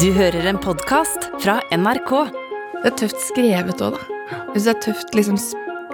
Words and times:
Du 0.00 0.10
hører 0.12 0.46
en 0.46 0.58
podkast 0.60 1.30
fra 1.40 1.58
NRK. 1.72 2.10
Det 2.82 2.90
er 2.90 2.96
tøft 3.00 3.22
skrevet 3.24 3.80
òg, 3.82 3.96
da. 3.96 4.18
Jeg 4.52 4.60
synes 4.60 4.66
det 4.66 4.72
er 4.74 4.82
tøft 4.84 5.16
liksom 5.16 5.38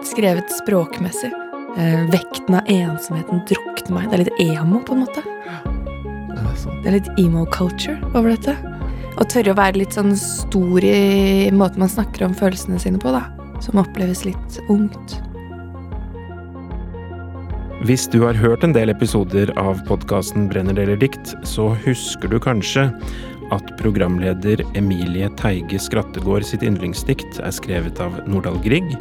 skrevet 0.08 0.52
språkmessig. 0.56 1.30
Eh, 1.78 2.02
vekten 2.12 2.58
av 2.58 2.68
ensomheten 2.72 3.40
drukner 3.48 3.94
meg. 3.94 4.10
Det 4.10 4.18
er 4.18 4.24
litt 4.24 4.42
emo, 4.42 4.82
på 4.84 4.96
en 4.96 5.04
måte. 5.04 5.22
Det 5.24 6.38
er. 6.42 6.62
Det 6.82 6.90
er 6.90 6.96
litt 6.98 7.10
emo-culture 7.22 7.98
over 8.12 8.34
dette. 8.34 8.56
Å 9.20 9.26
tørre 9.28 9.54
å 9.54 9.58
være 9.58 9.80
litt 9.80 9.94
sånn 9.96 10.14
stor 10.18 10.84
i 10.84 11.50
måten 11.54 11.84
man 11.84 11.92
snakker 11.92 12.26
om 12.26 12.34
følelsene 12.36 12.80
sine 12.82 13.00
på, 13.02 13.12
da. 13.14 13.26
Som 13.62 13.80
oppleves 13.82 14.24
litt 14.26 14.58
ungt. 14.72 15.20
Hvis 17.82 18.04
du 18.06 18.20
har 18.22 18.36
hørt 18.38 18.62
en 18.62 18.74
del 18.74 18.92
episoder 18.92 19.50
av 19.58 19.80
podkasten 19.88 20.44
Brenner 20.50 20.76
deler 20.76 20.98
dikt, 21.00 21.32
så 21.42 21.72
husker 21.82 22.30
du 22.30 22.36
kanskje 22.38 22.84
at 23.52 23.72
programleder 23.78 24.62
Emilie 24.78 25.28
Teige 25.38 25.80
Skrattegård 25.82 26.46
sitt 26.46 26.64
yndlingsdikt 26.66 27.40
er 27.42 27.54
skrevet 27.54 28.00
av 28.02 28.18
Nordahl 28.30 28.58
Grieg, 28.64 28.94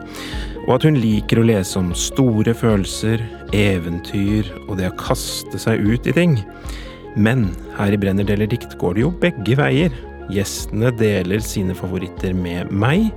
og 0.67 0.75
at 0.75 0.85
hun 0.88 0.99
liker 0.99 1.41
å 1.41 1.48
lese 1.48 1.80
om 1.80 1.91
store 1.98 2.53
følelser, 2.58 3.23
eventyr 3.55 4.49
og 4.67 4.77
det 4.80 4.91
å 4.91 4.98
kaste 4.99 5.59
seg 5.61 5.81
ut 5.81 6.08
i 6.09 6.16
ting. 6.16 6.38
Men 7.16 7.49
her 7.77 7.95
i 7.95 7.99
Brenner 7.99 8.27
deler 8.27 8.49
dikt 8.52 8.77
går 8.80 8.95
det 8.95 9.05
jo 9.05 9.13
begge 9.23 9.58
veier. 9.59 9.95
Gjestene 10.31 10.94
deler 10.95 11.41
sine 11.44 11.75
favoritter 11.75 12.36
med 12.38 12.72
meg, 12.72 13.09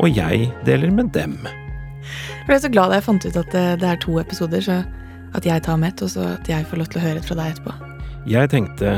og 0.00 0.10
jeg 0.10 0.48
deler 0.66 0.94
med 0.94 1.12
dem. 1.14 1.36
Jeg 2.46 2.46
ble 2.48 2.62
så 2.62 2.70
glad 2.70 2.90
da 2.90 3.00
jeg 3.00 3.06
fant 3.06 3.26
ut 3.26 3.38
at 3.42 3.54
det, 3.82 3.90
er 3.90 4.00
to 4.02 4.18
episoder, 4.22 4.62
så 4.62 4.80
at 5.36 5.46
jeg 5.46 5.62
tar 5.66 5.78
med 5.82 5.94
ett, 5.94 6.06
og 6.06 6.14
så 6.14 6.32
at 6.36 6.48
jeg 6.50 6.66
får 6.70 6.80
lov 6.80 6.90
til 6.90 7.02
å 7.02 7.06
høre 7.06 7.22
et 7.22 7.28
fra 7.28 7.38
deg 7.38 7.54
etterpå. 7.54 7.76
Jeg 8.26 8.50
tenkte 8.50 8.96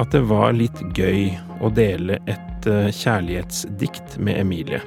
at 0.00 0.12
det 0.14 0.22
var 0.30 0.54
litt 0.56 0.80
gøy 0.96 1.34
å 1.60 1.68
dele 1.76 2.16
et 2.30 2.66
eh, 2.68 2.88
kjærlighetsdikt 2.94 4.16
med 4.22 4.40
Emilie. 4.40 4.80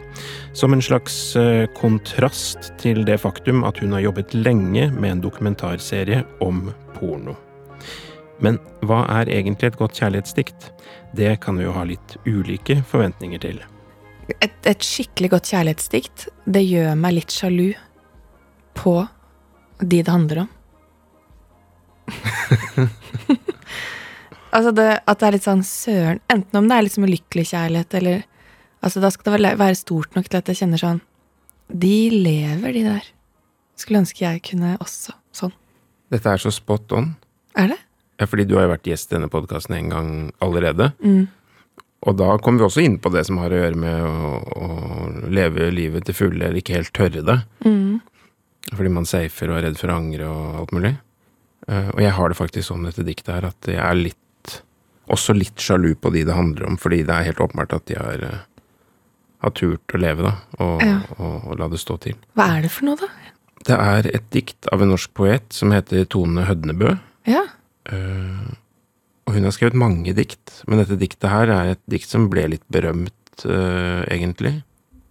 Som 0.58 0.74
en 0.74 0.82
slags 0.82 1.36
eh, 1.38 1.66
kontrast 1.78 2.72
til 2.82 3.06
det 3.06 3.20
faktum 3.22 3.64
at 3.68 3.78
hun 3.84 3.94
har 3.94 4.08
jobbet 4.08 4.34
lenge 4.34 4.90
med 4.96 5.12
en 5.12 5.24
dokumentarserie 5.24 6.24
om 6.42 6.72
porno. 6.98 7.36
Men 8.42 8.58
hva 8.82 9.04
er 9.20 9.30
egentlig 9.32 9.72
et 9.72 9.80
godt 9.80 10.02
kjærlighetsdikt? 10.02 10.72
Det 11.14 11.36
kan 11.44 11.62
vi 11.62 11.68
jo 11.68 11.76
ha 11.78 11.86
litt 11.88 12.18
ulike 12.26 12.82
forventninger 12.90 13.44
til. 13.44 13.62
Et, 14.42 14.56
et 14.66 14.84
skikkelig 14.84 15.36
godt 15.36 15.52
kjærlighetsdikt, 15.54 16.28
det 16.50 16.64
gjør 16.66 16.96
meg 16.98 17.20
litt 17.20 17.34
sjalu 17.34 17.74
på 18.74 18.96
de 19.84 20.00
det 20.02 20.10
handler 20.10 20.46
om. 20.46 20.50
altså 24.54 24.72
det, 24.76 24.90
at 25.04 25.20
det 25.20 25.28
er 25.28 25.36
litt 25.36 25.48
sånn 25.48 25.66
søren 25.68 26.22
Enten 26.32 26.60
om 26.60 26.70
det 26.70 26.78
er 26.78 26.86
liksom 26.88 27.08
ulykkelig 27.08 27.50
kjærlighet, 27.52 27.98
eller 28.00 28.24
Altså 28.84 29.00
Da 29.00 29.10
skal 29.14 29.38
det 29.40 29.54
være 29.60 29.80
stort 29.80 30.16
nok 30.18 30.30
til 30.30 30.42
at 30.42 30.50
jeg 30.52 30.60
kjenner 30.60 30.82
sånn 30.82 31.02
De 31.72 31.98
lever, 32.12 32.76
de 32.76 32.84
der. 32.86 33.06
Skulle 33.80 34.04
ønske 34.04 34.26
jeg 34.26 34.42
kunne 34.46 34.76
også 34.84 35.16
sånn. 35.34 35.54
Dette 36.14 36.30
er 36.30 36.42
så 36.42 36.52
spot 36.54 36.92
on. 36.94 37.14
Er 37.58 37.72
det? 37.72 37.80
Ja, 38.22 38.28
fordi 38.30 38.46
du 38.46 38.58
har 38.58 38.68
jo 38.68 38.74
vært 38.76 38.90
gjest 38.92 39.10
i 39.10 39.16
denne 39.16 39.32
podkasten 39.32 39.74
en 39.78 39.90
gang 39.90 40.10
allerede. 40.44 40.92
Mm. 41.02 41.26
Og 42.04 42.18
da 42.20 42.36
kommer 42.44 42.62
vi 42.62 42.68
også 42.68 42.84
inn 42.84 43.00
på 43.02 43.10
det 43.16 43.24
som 43.26 43.40
har 43.42 43.54
å 43.54 43.62
gjøre 43.64 43.80
med 43.80 44.04
å, 44.06 44.34
å 44.60 44.68
leve 45.34 45.72
livet 45.74 46.06
til 46.06 46.18
fulle, 46.18 46.44
eller 46.44 46.60
ikke 46.62 46.78
helt 46.78 46.94
tørre 46.94 47.24
det. 47.26 47.40
Mm. 47.66 48.04
Fordi 48.70 48.94
man 48.94 49.10
safer 49.10 49.50
og 49.50 49.58
er 49.58 49.68
redd 49.70 49.80
for 49.80 49.90
å 49.90 49.98
angre 49.98 50.30
og 50.30 50.60
alt 50.62 50.76
mulig. 50.76 50.94
Eh, 51.68 51.90
og 51.96 52.04
jeg 52.04 52.14
har 52.20 52.30
det 52.30 52.40
faktisk 52.40 52.70
sånn 52.70 52.86
dette 52.88 53.08
diktet 53.08 53.34
her, 53.34 53.50
at 53.50 53.72
jeg 53.72 53.82
er 53.82 54.00
litt 54.00 54.20
Også 55.12 55.36
litt 55.36 55.60
sjalu 55.60 55.96
på 56.00 56.12
de 56.14 56.24
det 56.24 56.36
handler 56.36 56.68
om, 56.70 56.78
fordi 56.80 57.02
det 57.04 57.12
er 57.12 57.28
helt 57.28 57.42
åpenbart 57.44 57.74
at 57.76 57.86
de 57.90 57.98
har, 58.00 58.24
eh, 58.24 58.44
har 59.44 59.52
turt 59.52 59.94
å 59.94 60.00
leve, 60.00 60.24
da. 60.24 60.36
Og, 60.64 60.82
Ja. 60.82 61.00
og, 61.18 61.48
og 61.52 61.60
la 61.60 61.68
det 61.68 61.80
stå 61.82 62.00
til. 62.00 62.16
Hva 62.36 62.58
er 62.58 62.62
det 62.64 62.72
for 62.72 62.86
noe, 62.88 62.96
da? 62.96 63.10
Det 63.64 63.76
er 63.80 64.08
et 64.16 64.30
dikt 64.32 64.68
av 64.72 64.82
en 64.82 64.90
norsk 64.92 65.14
poet 65.16 65.44
som 65.56 65.72
heter 65.72 66.06
Tone 66.06 66.44
Hødnebø. 66.48 66.98
Ja. 67.28 67.44
Uh, 67.92 68.56
og 69.28 69.36
hun 69.36 69.44
har 69.48 69.52
skrevet 69.56 69.76
mange 69.80 70.14
dikt, 70.16 70.64
men 70.68 70.80
dette 70.80 70.98
diktet 71.00 71.30
her 71.32 71.48
er 71.52 71.72
et 71.72 71.84
dikt 71.88 72.10
som 72.12 72.30
ble 72.32 72.44
litt 72.52 72.66
berømt, 72.72 73.14
uh, 73.46 74.04
egentlig. 74.12 74.64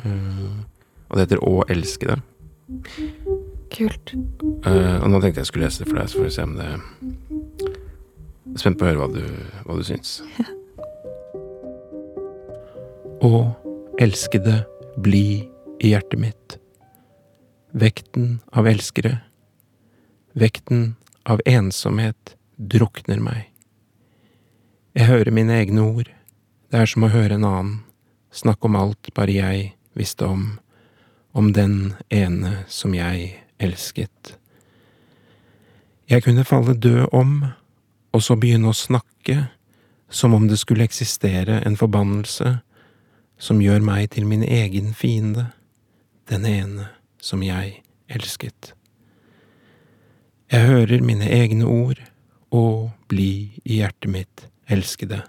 Uh, 0.04 0.64
og 1.08 1.16
det 1.16 1.26
heter 1.28 1.40
Å 1.44 1.64
elske 1.72 2.08
deg. 2.08 2.20
Kult. 3.72 4.12
Og 4.68 5.08
nå 5.08 5.20
tenkte 5.20 5.40
jeg 5.40 5.48
skulle 5.48 5.68
lese 5.68 5.84
det 5.84 5.88
for 5.88 6.00
deg, 6.00 6.08
så 6.12 6.20
får 6.20 6.28
vi 6.28 6.34
se 6.36 6.44
om 6.44 6.54
det 6.56 6.68
spent 8.56 8.78
på 8.78 8.86
å 8.86 8.90
høre 8.90 9.00
hva 9.00 9.08
du, 9.12 9.22
hva 9.66 9.76
du 9.78 9.84
syns. 9.86 10.20
Å 13.22 13.32
elskede, 14.02 14.62
bli 15.02 15.48
i 15.80 15.92
hjertet 15.92 16.20
mitt. 16.20 16.56
Vekten 17.72 18.40
av 18.52 18.66
elskere, 18.68 19.20
vekten 20.36 20.96
av 21.24 21.40
ensomhet 21.48 22.34
drukner 22.56 23.22
meg. 23.22 23.46
Jeg 24.92 25.08
hører 25.08 25.32
mine 25.32 25.56
egne 25.56 25.86
ord, 25.86 26.10
det 26.68 26.82
er 26.82 26.90
som 26.90 27.06
å 27.06 27.12
høre 27.12 27.38
en 27.38 27.48
annen, 27.48 27.78
snakke 28.32 28.68
om 28.68 28.76
alt 28.76 29.08
bare 29.16 29.32
jeg 29.32 29.72
visste 29.96 30.28
om, 30.28 30.44
om 31.32 31.52
den 31.56 31.94
ene 32.12 32.62
som 32.68 32.92
jeg 32.96 33.32
elsket. 33.62 34.34
Jeg 36.10 36.26
kunne 36.26 36.44
falle 36.44 36.76
død 36.76 37.06
om, 37.16 37.36
og 38.12 38.22
så 38.24 38.36
begynne 38.36 38.70
å 38.70 38.76
snakke, 38.76 39.48
som 40.12 40.34
om 40.36 40.46
det 40.48 40.58
skulle 40.60 40.84
eksistere 40.84 41.62
en 41.64 41.78
forbannelse 41.80 42.58
som 43.40 43.62
gjør 43.64 43.80
meg 43.84 44.10
til 44.12 44.28
min 44.28 44.44
egen 44.44 44.92
fiende, 44.94 45.48
den 46.28 46.44
ene 46.46 46.90
som 47.22 47.42
jeg 47.42 47.80
elsket. 48.12 48.74
Jeg 50.52 50.68
hører 50.68 51.00
mine 51.00 51.28
egne 51.32 51.64
ord, 51.64 52.00
og 52.52 52.90
bli 53.08 53.56
i 53.64 53.78
hjertet 53.80 54.10
mitt, 54.12 54.42
elskede. 54.68 55.22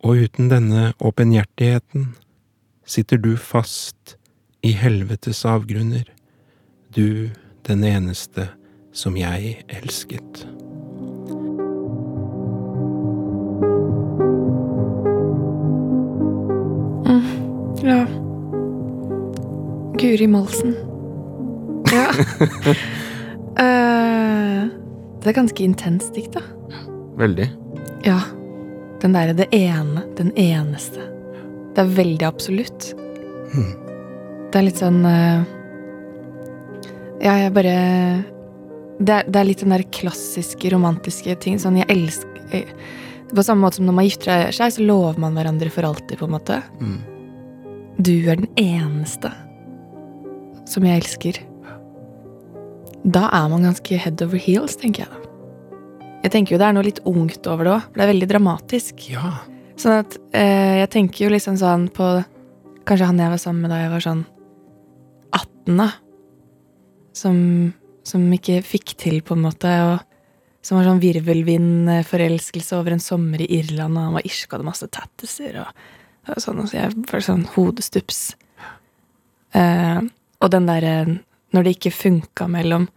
Og 0.00 0.24
uten 0.24 0.48
denne 0.48 0.94
åpenhjertigheten 1.04 2.14
sitter 2.88 3.20
du 3.20 3.34
fast 3.36 4.16
i 4.64 4.72
helvetes 4.72 5.44
avgrunner, 5.44 6.08
du 6.96 7.28
den 7.68 7.84
eneste 7.84 8.48
som 8.96 9.20
jeg 9.20 9.60
elsket. 9.68 10.46
Ja. 17.82 18.06
Guri 19.98 20.26
Malsen. 20.26 20.74
Ja. 21.92 22.06
uh, 23.58 24.68
det 25.20 25.30
er 25.30 25.36
ganske 25.36 25.64
intenst 25.64 26.14
dikt, 26.14 26.38
da. 26.38 26.42
Veldig. 27.18 27.48
Ja. 28.06 28.20
Den 29.02 29.14
derre 29.14 29.34
det 29.38 29.48
ene, 29.54 30.02
den 30.18 30.32
eneste. 30.38 31.04
Det 31.74 31.84
er 31.84 31.92
veldig 31.98 32.26
absolutt. 32.26 32.92
Hmm. 33.52 33.74
Det 34.48 34.58
er 34.58 34.64
litt 34.66 34.80
sånn 34.80 35.02
uh, 35.04 35.44
Ja, 37.22 37.34
jeg 37.42 37.52
bare 37.56 37.76
det 38.98 39.14
er, 39.14 39.28
det 39.28 39.38
er 39.38 39.46
litt 39.46 39.62
den 39.62 39.74
der 39.74 39.84
klassiske 39.94 40.72
romantiske 40.74 41.36
ting. 41.42 41.58
Sånn, 41.62 41.78
jeg 41.78 41.88
elsker 41.92 42.40
jeg, 42.50 42.66
På 43.30 43.44
samme 43.44 43.66
måte 43.66 43.78
som 43.78 43.86
når 43.86 43.96
man 43.98 44.08
gifter 44.08 44.50
seg, 44.56 44.74
så 44.74 44.84
lover 44.84 45.20
man 45.22 45.36
hverandre 45.38 45.70
for 45.70 45.86
alltid, 45.86 46.18
på 46.18 46.26
en 46.26 46.34
måte. 46.34 46.58
Mm. 46.80 46.98
Du 47.98 48.12
er 48.30 48.38
den 48.38 48.50
eneste 48.54 49.32
som 50.70 50.84
jeg 50.86 51.00
elsker. 51.00 51.38
Da 53.02 53.24
er 53.34 53.48
man 53.50 53.64
ganske 53.66 53.98
head 53.98 54.22
over 54.22 54.38
heels, 54.38 54.76
tenker 54.78 55.02
jeg 55.02 55.10
da. 55.10 55.24
Jeg 56.22 56.32
tenker 56.34 56.54
jo 56.54 56.60
det 56.60 56.66
er 56.68 56.76
noe 56.76 56.86
litt 56.86 57.00
ungt 57.08 57.46
over 57.50 57.66
det 57.66 57.72
òg, 57.72 57.82
for 57.88 57.98
det 57.98 58.04
er 58.04 58.12
veldig 58.12 58.28
dramatisk. 58.30 59.02
Ja. 59.10 59.32
Sånn 59.78 60.00
at 60.04 60.14
eh, 60.36 60.78
jeg 60.84 60.92
tenker 60.94 61.24
jo 61.24 61.32
liksom 61.34 61.58
sånn 61.60 61.88
på 61.94 62.18
Kanskje 62.88 63.04
han 63.10 63.18
jeg 63.20 63.28
var 63.28 63.40
sammen 63.42 63.66
med 63.66 63.72
da 63.74 63.78
jeg 63.82 63.90
var 63.92 64.00
sånn 64.00 64.20
18, 65.36 65.74
da. 65.76 65.88
Som, 67.18 67.40
som 68.06 68.22
ikke 68.32 68.62
fikk 68.64 68.94
til, 69.02 69.18
på 69.20 69.36
en 69.36 69.42
måte. 69.44 69.72
Og 69.90 70.64
som 70.64 70.78
var 70.78 70.86
sånn 70.88 71.02
virvelvindforelskelse 71.02 72.78
over 72.78 72.96
en 72.96 73.02
sommer 73.04 73.42
i 73.44 73.50
Irland, 73.58 73.98
og 73.98 74.06
han 74.06 74.16
var 74.16 74.24
irsk 74.24 74.48
og 74.48 74.56
hadde 74.56 74.70
masse 74.70 74.88
tattiser. 74.88 75.60
Og, 75.60 75.68
og 75.68 76.07
sånn, 76.36 76.60
altså, 76.62 76.76
jeg 76.76 76.94
var 77.10 77.24
sånn 77.24 77.46
hodestups. 77.54 78.22
Eh, 79.56 80.00
og 80.38 80.50
den 80.52 80.68
derre 80.68 81.18
Når 81.56 81.64
det 81.64 81.70
ikke 81.78 81.94
funka 81.96 82.44
mellom 82.52 82.90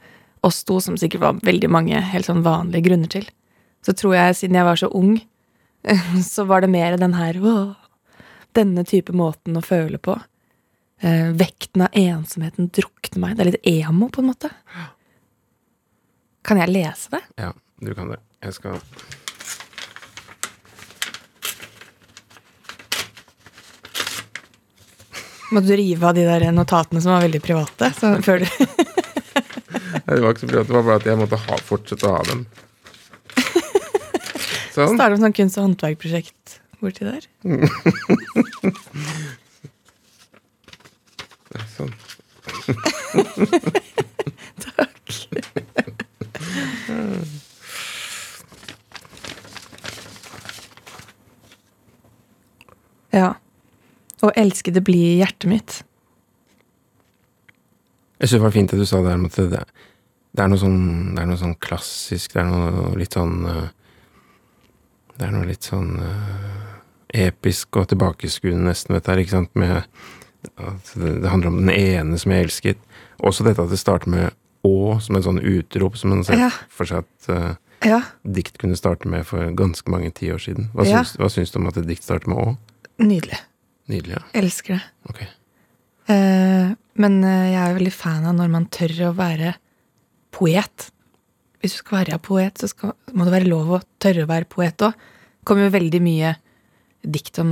oss 0.43 0.65
to, 0.67 0.81
som 0.83 0.97
sikkert 0.99 1.21
var 1.21 1.37
veldig 1.47 1.69
mange 1.71 1.95
helt 1.95 2.27
sånn 2.27 2.41
vanlige 2.43 2.89
grunner 2.89 3.07
til, 3.07 3.29
så 3.85 3.93
tror 3.95 4.17
jeg, 4.17 4.35
siden 4.35 4.57
jeg 4.59 4.67
var 4.67 4.81
så 4.81 4.89
ung, 4.91 5.13
så 6.33 6.43
var 6.49 6.61
det 6.61 6.69
mer 6.73 6.97
den 6.99 7.15
her 7.15 7.39
«Åh, 7.39 7.77
Denne 8.51 8.83
type 8.83 9.13
måten 9.15 9.55
å 9.55 9.61
føle 9.63 9.95
på. 10.03 10.17
Eh, 10.99 11.29
vekten 11.31 11.85
av 11.85 11.95
ensomheten 11.95 12.67
drukner 12.75 13.21
meg. 13.23 13.37
Det 13.37 13.45
er 13.45 13.49
litt 13.53 13.69
emo, 13.71 14.09
på 14.11 14.19
en 14.19 14.27
måte. 14.27 14.49
Kan 16.43 16.59
jeg 16.59 16.73
lese 16.73 17.13
det? 17.15 17.21
Ja, 17.39 17.53
du 17.79 17.93
kan 17.95 18.11
det. 18.11 18.19
Jeg 18.43 18.57
skal 18.57 18.81
Må 25.51 25.59
du 25.65 25.73
rive 25.75 26.07
av 26.07 26.13
de 26.15 26.23
der 26.23 26.45
notatene 26.55 27.01
som 27.03 27.11
var 27.11 27.25
veldig 27.25 27.41
private? 27.43 27.89
Så, 27.97 28.11
før 28.23 28.37
du 28.43 28.47
Nei, 30.01 30.15
det 30.15 30.21
var 30.23 30.31
ikke 30.31 30.43
så 30.45 30.49
privat, 30.49 30.67
det 30.67 30.73
var 30.75 30.83
bare 30.87 30.99
at 31.01 31.07
jeg 31.07 31.17
måtte 31.19 31.37
ha, 31.39 31.55
fortsette 31.67 32.07
å 32.07 32.13
ha 32.15 32.21
dem. 32.27 32.41
Sånn. 34.71 34.95
Starte 34.95 35.13
opp 35.17 35.23
sånn 35.25 35.35
kunst- 35.35 35.57
og 35.59 35.63
håndverkprosjekt 35.67 36.45
borti 36.81 37.01
der? 37.05 37.23
sånn. 41.75 41.91
Takk. 44.63 45.05
ja. 53.11 53.33
Å 54.21 54.31
elske 54.37 54.71
det 54.73 54.83
blir 54.85 55.17
hjertet 55.21 55.49
mitt. 55.49 55.77
Jeg 58.21 58.29
synes 58.29 58.37
det 58.37 58.45
var 58.45 58.53
fint 58.53 58.69
det 58.73 58.77
du 58.77 58.85
sa 58.85 58.99
der 59.01 59.17
at 59.17 59.37
det, 59.37 59.61
det, 59.65 60.43
er 60.43 60.49
noe 60.51 60.61
sånn, 60.61 60.81
det 61.15 61.23
er 61.23 61.29
noe 61.31 61.41
sånn 61.41 61.55
klassisk, 61.63 62.35
det 62.35 62.43
er 62.43 62.49
noe 62.51 62.91
litt 62.99 63.17
sånn 63.17 63.39
øh, 63.49 63.63
Det 65.17 65.25
er 65.25 65.33
noe 65.33 65.47
litt 65.49 65.65
sånn 65.65 65.95
øh, 66.05 66.67
episk 67.25 67.81
og 67.81 67.89
tilbakeskuende 67.91 68.69
nesten, 68.69 68.95
vet 68.95 69.09
du, 69.09 69.23
ikke 69.23 69.33
sant, 69.39 69.51
med 69.59 69.81
at 69.81 70.93
det, 70.95 71.27
handler 71.29 71.51
om 71.51 71.57
den 71.65 71.73
ene 71.73 72.17
som 72.17 72.31
jeg 72.33 72.45
elsket. 72.47 72.79
Også 73.21 73.43
dette 73.45 73.61
at 73.61 73.69
det 73.73 73.77
starter 73.81 74.09
med 74.09 74.31
å 74.65 74.95
som 75.03 75.17
en 75.17 75.25
sånn 75.25 75.41
utrop, 75.41 75.97
som 75.99 76.13
man 76.13 76.23
ser 76.25 76.39
Ja. 76.39 76.49
for 76.69 76.85
seg 76.89 77.03
at 77.03 77.29
øh, 77.33 77.51
Ja. 77.85 77.99
dikt 78.23 78.57
kunne 78.61 78.77
starte 78.77 79.09
med 79.09 79.25
for 79.25 79.49
ganske 79.57 79.89
mange 79.91 80.11
tiår 80.13 80.37
siden. 80.41 80.69
Hva, 80.73 80.85
Ja. 80.85 81.01
syns, 81.01 81.17
hva 81.17 81.29
syns 81.33 81.51
du 81.51 81.57
om 81.59 81.67
at 81.67 81.77
et 81.77 81.87
dikt 81.89 82.03
starter 82.05 82.29
med 82.29 82.37
å? 82.37 82.57
Nydelig. 83.01 83.41
Nydelig, 83.91 84.17
ja. 84.17 84.23
Elsker 84.41 84.77
det. 84.77 84.81
Ok. 85.11 85.21
Eh, 86.11 86.71
men 87.01 87.17
eh, 87.23 87.47
jeg 87.51 87.59
er 87.59 87.71
jo 87.71 87.79
veldig 87.79 87.93
fan 87.95 88.27
av 88.29 88.37
når 88.37 88.51
man 88.53 88.67
tør 88.73 88.95
å 89.09 89.15
være 89.17 89.55
poet. 90.35 90.87
Hvis 91.61 91.75
du 91.75 91.81
skal 91.81 92.01
være 92.01 92.21
poet, 92.23 92.61
så 92.61 92.69
skal, 92.71 92.95
må 93.13 93.27
det 93.27 93.35
være 93.35 93.51
lov 93.51 93.75
å 93.77 93.81
tørre 94.01 94.25
å 94.25 94.31
være 94.31 94.49
poet 94.51 94.87
òg. 94.87 94.95
Det 94.95 95.49
kommer 95.49 95.67
jo 95.67 95.75
veldig 95.75 96.01
mye 96.05 96.35
dikt 97.01 97.39
om, 97.41 97.51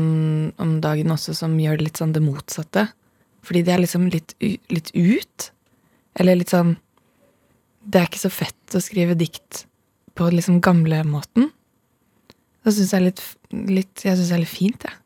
om 0.62 0.76
dagen 0.84 1.12
også 1.14 1.34
som 1.38 1.56
gjør 1.58 1.80
det 1.80 1.88
litt 1.88 2.02
sånn 2.02 2.14
det 2.16 2.24
motsatte. 2.24 2.88
Fordi 3.46 3.64
det 3.66 3.74
er 3.74 3.84
liksom 3.84 4.10
litt, 4.14 4.36
litt 4.40 4.92
ut. 4.94 5.50
Eller 6.20 6.40
litt 6.40 6.52
sånn 6.52 6.76
Det 7.80 8.02
er 8.02 8.10
ikke 8.10 8.22
så 8.22 8.30
fett 8.34 8.76
å 8.76 8.82
skrive 8.84 9.16
dikt 9.18 9.64
på 10.20 10.28
liksom 10.34 10.60
gamlemåten. 10.62 11.48
Det 12.66 12.74
syns 12.76 12.92
jeg 12.92 13.00
er 13.00 13.06
litt, 13.06 13.22
litt, 13.72 14.04
jeg 14.04 14.18
synes 14.18 14.30
det 14.30 14.36
er 14.36 14.44
litt 14.44 14.52
fint, 14.52 14.84
jeg. 14.86 14.98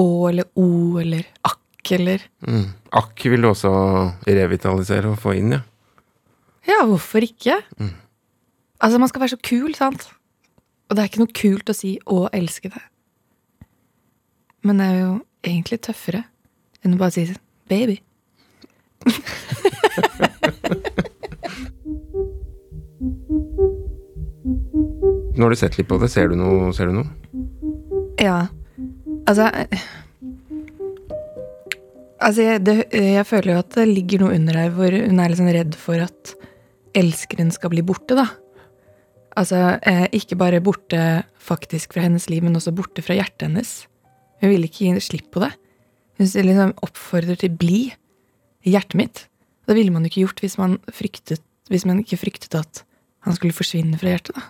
Å 0.00 0.06
eller 0.30 0.48
o 0.56 0.98
eller 1.00 1.26
akk 1.44 1.92
eller 1.96 2.22
Mm. 2.46 2.66
Akk 2.92 3.24
vil 3.32 3.42
du 3.42 3.48
også 3.50 3.70
revitalisere 4.28 5.10
og 5.10 5.18
få 5.22 5.34
inn, 5.38 5.52
ja. 5.56 5.60
Ja, 6.68 6.84
hvorfor 6.86 7.24
ikke? 7.24 7.56
Altså, 8.80 8.98
man 9.00 9.08
skal 9.08 9.22
være 9.24 9.34
så 9.34 9.40
kul, 9.42 9.74
sant? 9.74 10.08
Og 10.88 10.96
det 10.96 11.02
er 11.02 11.08
ikke 11.10 11.22
noe 11.22 11.32
kult 11.40 11.70
å 11.72 11.74
si 11.74 11.98
'å 12.06 12.28
elske 12.32 12.68
det'. 12.70 12.86
Men 14.62 14.76
det 14.78 14.86
er 14.86 14.98
jo 15.00 15.12
egentlig 15.42 15.80
tøffere 15.80 16.24
enn 16.84 16.94
å 16.94 16.98
bare 16.98 17.10
si 17.12 17.34
'baby'. 17.68 18.00
Nå 25.36 25.44
har 25.46 25.50
du 25.50 25.56
sett 25.56 25.78
litt 25.78 25.88
på 25.88 25.98
det. 26.00 26.08
Ser 26.12 26.28
du 26.28 26.36
noe? 26.36 26.72
Ser 26.76 26.90
du 26.90 26.96
noe? 26.98 27.08
Ja. 28.20 28.48
Altså 29.30 29.46
eh, 29.54 29.88
Altså, 32.20 32.42
jeg, 32.44 32.60
det, 32.66 32.74
jeg 32.92 33.24
føler 33.24 33.54
jo 33.54 33.60
at 33.62 33.76
det 33.78 33.86
ligger 33.88 34.20
noe 34.20 34.34
under 34.36 34.56
her 34.58 34.72
hvor 34.76 34.92
hun 34.92 35.22
er 35.22 35.30
liksom 35.32 35.46
redd 35.54 35.76
for 35.80 36.02
at 36.04 36.34
elskeren 36.92 37.48
skal 37.54 37.72
bli 37.72 37.80
borte, 37.86 38.12
da. 38.18 38.26
Altså, 39.40 39.78
eh, 39.88 40.04
ikke 40.18 40.36
bare 40.36 40.60
borte 40.60 41.00
faktisk 41.40 41.94
fra 41.96 42.04
hennes 42.04 42.28
liv, 42.28 42.44
men 42.44 42.58
også 42.58 42.74
borte 42.76 43.00
fra 43.06 43.16
hjertet 43.16 43.46
hennes. 43.46 43.70
Hun 44.44 44.52
vil 44.52 44.68
ikke 44.68 44.90
gi 44.90 45.04
slipp 45.06 45.30
på 45.32 45.40
det. 45.46 45.48
Hun 46.20 46.28
liksom 46.28 46.76
oppfordrer 46.84 47.40
til 47.40 47.56
'bli' 47.56 47.94
i 48.68 48.76
hjertet 48.76 49.00
mitt. 49.00 49.24
Det 49.64 49.78
ville 49.78 49.94
man 49.94 50.04
jo 50.04 50.12
ikke 50.12 50.26
gjort 50.26 50.44
hvis 50.44 50.58
man, 50.60 50.76
fryktet, 50.92 51.40
hvis 51.72 51.88
man 51.88 52.04
ikke 52.04 52.20
fryktet 52.20 52.54
at 52.54 52.84
han 53.24 53.32
skulle 53.32 53.56
forsvinne 53.56 53.96
fra 53.96 54.12
hjertet, 54.12 54.36
da. 54.36 54.44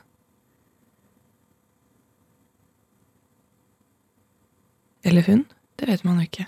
Eller 5.05 5.23
hun. 5.27 5.45
Det 5.81 5.89
vet 5.89 6.05
man 6.05 6.19
jo 6.21 6.27
ikke. 6.29 6.47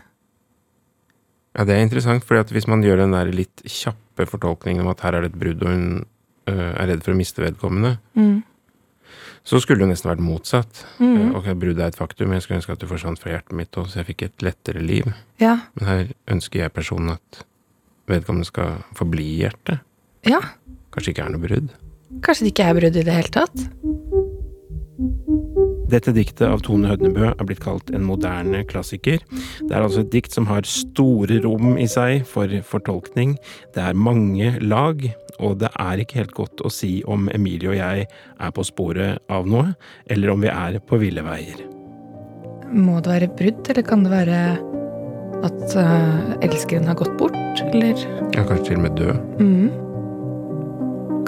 Ja, 1.56 1.64
det 1.68 1.74
er 1.76 1.82
interessant, 1.84 2.24
for 2.24 2.40
hvis 2.52 2.66
man 2.68 2.82
gjør 2.84 3.02
den 3.04 3.12
der 3.12 3.28
litt 3.32 3.62
kjappe 3.68 4.24
fortolkningen 4.28 4.84
om 4.84 4.88
at 4.92 5.00
her 5.04 5.14
er 5.18 5.24
det 5.26 5.32
et 5.34 5.40
brudd, 5.40 5.62
og 5.64 5.68
hun 5.72 5.84
øh, 6.48 6.72
er 6.72 6.88
redd 6.88 7.02
for 7.04 7.12
å 7.12 7.18
miste 7.18 7.42
vedkommende, 7.44 7.98
Mm. 8.16 8.42
så 9.44 9.58
skulle 9.60 9.80
det 9.84 9.88
nesten 9.90 10.10
vært 10.10 10.22
motsatt. 10.24 10.84
Mm. 11.00 11.16
Eh, 11.16 11.34
Ok, 11.36 11.44
bruddet 11.58 11.80
er 11.82 11.86
et 11.92 11.96
faktum, 11.98 12.32
jeg 12.32 12.42
skulle 12.42 12.60
ønske 12.60 12.72
at 12.72 12.80
du 12.80 12.86
forsvant 12.86 13.18
fra 13.20 13.32
hjertet 13.34 13.52
mitt, 13.58 13.76
og 13.76 13.86
så 13.88 14.00
jeg 14.00 14.06
fikk 14.12 14.22
et 14.28 14.42
lettere 14.46 14.80
liv. 14.84 15.12
Ja. 15.40 15.58
Men 15.76 15.88
her 15.88 16.12
ønsker 16.28 16.60
jeg 16.64 16.72
personen 16.72 17.10
at 17.16 17.44
vedkommende 18.08 18.46
skal 18.48 18.82
forbli 18.94 19.28
i 19.34 19.38
hjertet. 19.44 19.80
ja. 20.24 20.40
Kanskje 20.92 21.14
ikke 21.14 21.24
er 21.24 21.30
noe 21.32 21.40
brudd. 21.40 21.70
Kanskje 22.20 22.44
det 22.44 22.50
ikke 22.52 22.64
er 22.68 22.74
brudd 22.76 22.96
i 22.96 23.02
det 23.02 23.14
hele 23.16 23.32
tatt? 23.32 23.68
Dette 25.92 26.12
diktet 26.16 26.46
av 26.48 26.62
Tone 26.64 26.88
Hødnebø 26.88 27.26
er 27.34 27.44
blitt 27.44 27.60
kalt 27.60 27.90
en 27.92 28.06
moderne 28.08 28.62
klassiker. 28.64 29.20
Det 29.60 29.74
er 29.74 29.82
altså 29.84 30.00
et 30.00 30.12
dikt 30.14 30.32
som 30.32 30.46
har 30.48 30.64
store 30.64 31.36
rom 31.44 31.74
i 31.76 31.84
seg 31.90 32.22
for 32.28 32.48
fortolkning. 32.64 33.34
Det 33.74 33.82
er 33.84 33.98
mange 33.98 34.54
lag, 34.64 35.02
og 35.36 35.58
det 35.60 35.68
er 35.76 36.00
ikke 36.00 36.22
helt 36.22 36.32
godt 36.38 36.62
å 36.64 36.70
si 36.72 37.02
om 37.04 37.28
Emilie 37.34 37.74
og 37.74 37.76
jeg 37.76 38.06
er 38.08 38.54
på 38.56 38.64
sporet 38.64 39.20
av 39.32 39.48
noe, 39.50 39.74
eller 40.08 40.32
om 40.32 40.40
vi 40.40 40.48
er 40.52 40.78
på 40.80 40.96
ville 41.02 41.24
veier. 41.26 41.60
Må 42.72 42.96
det 43.04 43.12
være 43.12 43.28
brudd, 43.36 43.60
eller 43.68 43.84
kan 43.84 44.06
det 44.06 44.14
være 44.14 44.38
at 45.44 45.74
uh, 45.76 46.38
elskeren 46.46 46.88
har 46.88 46.96
gått 47.02 47.18
bort, 47.20 47.36
eller 47.68 47.98
Ja, 48.32 48.46
kanskje 48.46 48.70
til 48.70 48.78
og 48.80 48.86
med 48.86 48.96
død. 48.96 49.16
mm. 49.42 49.68